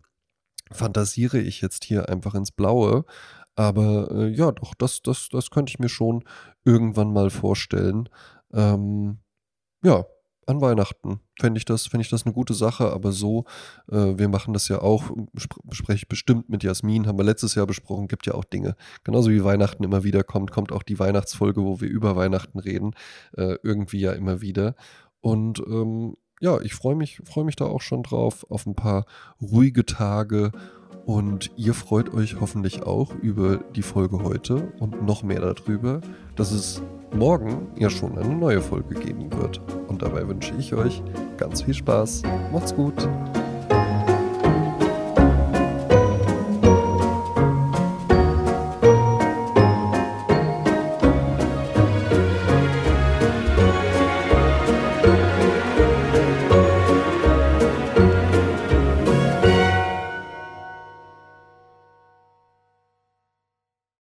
fantasiere 0.70 1.38
ich 1.38 1.60
jetzt 1.60 1.84
hier 1.84 2.08
einfach 2.08 2.34
ins 2.34 2.52
Blaue. 2.52 3.04
Aber 3.56 4.10
äh, 4.10 4.28
ja, 4.28 4.50
doch, 4.52 4.74
das, 4.74 5.02
das, 5.02 5.28
das 5.30 5.50
könnte 5.50 5.70
ich 5.70 5.78
mir 5.78 5.88
schon 5.88 6.24
irgendwann 6.64 7.12
mal 7.12 7.30
vorstellen. 7.30 8.08
Ähm, 8.52 9.18
ja, 9.84 10.04
an 10.46 10.60
Weihnachten 10.60 11.20
fände 11.40 11.58
ich, 11.58 11.64
das, 11.64 11.86
fänd 11.86 12.02
ich 12.02 12.10
das 12.10 12.24
eine 12.24 12.34
gute 12.34 12.54
Sache, 12.54 12.92
aber 12.92 13.12
so, 13.12 13.44
äh, 13.90 14.18
wir 14.18 14.28
machen 14.28 14.52
das 14.52 14.68
ja 14.68 14.80
auch, 14.80 15.10
bespreche 15.64 15.98
ich 15.98 16.08
bestimmt 16.08 16.48
mit 16.48 16.62
Jasmin, 16.62 17.06
haben 17.06 17.18
wir 17.18 17.24
letztes 17.24 17.54
Jahr 17.54 17.66
besprochen, 17.66 18.08
gibt 18.08 18.26
ja 18.26 18.34
auch 18.34 18.44
Dinge. 18.44 18.76
Genauso 19.04 19.30
wie 19.30 19.44
Weihnachten 19.44 19.84
immer 19.84 20.04
wieder 20.04 20.22
kommt, 20.22 20.50
kommt 20.50 20.72
auch 20.72 20.82
die 20.82 20.98
Weihnachtsfolge, 20.98 21.62
wo 21.62 21.80
wir 21.80 21.88
über 21.88 22.16
Weihnachten 22.16 22.58
reden, 22.58 22.94
äh, 23.36 23.56
irgendwie 23.62 24.00
ja 24.00 24.12
immer 24.12 24.40
wieder. 24.40 24.74
Und 25.20 25.60
ähm, 25.60 26.16
ja, 26.40 26.60
ich 26.60 26.74
freue 26.74 26.94
mich, 26.94 27.20
freue 27.24 27.44
mich 27.44 27.56
da 27.56 27.66
auch 27.66 27.80
schon 27.80 28.02
drauf 28.02 28.46
auf 28.50 28.66
ein 28.66 28.74
paar 28.74 29.06
ruhige 29.40 29.86
Tage. 29.86 30.52
Und 31.06 31.50
ihr 31.56 31.74
freut 31.74 32.14
euch 32.14 32.40
hoffentlich 32.40 32.84
auch 32.84 33.14
über 33.16 33.58
die 33.58 33.82
Folge 33.82 34.22
heute 34.22 34.72
und 34.80 35.04
noch 35.04 35.22
mehr 35.22 35.40
darüber, 35.40 36.00
dass 36.34 36.50
es 36.50 36.80
morgen 37.14 37.68
ja 37.78 37.90
schon 37.90 38.16
eine 38.18 38.34
neue 38.34 38.62
Folge 38.62 38.94
geben 38.94 39.30
wird. 39.32 39.60
Und 39.86 40.00
dabei 40.02 40.26
wünsche 40.26 40.54
ich 40.58 40.74
euch 40.74 41.02
ganz 41.36 41.62
viel 41.62 41.74
Spaß. 41.74 42.22
Macht's 42.52 42.74
gut. 42.74 43.06